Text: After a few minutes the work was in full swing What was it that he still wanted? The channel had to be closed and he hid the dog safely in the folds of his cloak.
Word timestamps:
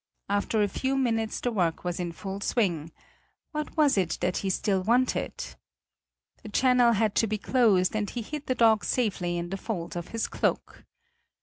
After 0.29 0.63
a 0.63 0.67
few 0.67 0.97
minutes 0.97 1.39
the 1.39 1.51
work 1.51 1.83
was 1.83 1.99
in 1.99 2.11
full 2.11 2.41
swing 2.41 2.91
What 3.51 3.77
was 3.77 3.99
it 3.99 4.17
that 4.21 4.37
he 4.37 4.49
still 4.49 4.81
wanted? 4.81 5.33
The 6.41 6.49
channel 6.49 6.93
had 6.93 7.13
to 7.17 7.27
be 7.27 7.37
closed 7.37 7.95
and 7.95 8.09
he 8.09 8.23
hid 8.23 8.47
the 8.47 8.55
dog 8.55 8.83
safely 8.83 9.37
in 9.37 9.49
the 9.51 9.57
folds 9.57 9.95
of 9.95 10.07
his 10.07 10.27
cloak. 10.27 10.85